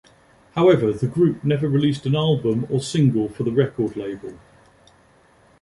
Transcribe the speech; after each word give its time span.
However, 0.55 0.91
the 0.93 1.05
group 1.05 1.43
never 1.43 1.69
released 1.69 2.07
an 2.07 2.15
album 2.15 2.65
or 2.71 2.81
single 2.81 3.29
for 3.29 3.43
the 3.43 3.51
record 3.51 3.95
label. 3.95 4.33